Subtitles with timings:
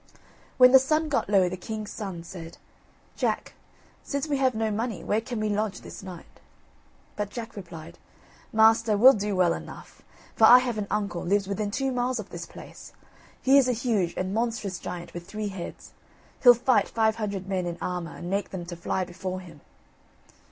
[0.57, 2.57] When the sun got low, the king's son said:
[3.15, 3.53] "Jack,
[4.01, 6.39] since we have no money, where can we lodge this night?"
[7.15, 7.99] But Jack replied:
[8.51, 10.01] "Master, we'll do well enough,
[10.35, 12.93] for I have an uncle lives within two miles of this place;
[13.43, 15.93] he is a huge and monstrous giant with three heads;
[16.41, 19.61] he'll fight five hundred men in armour, and make them to fly before him."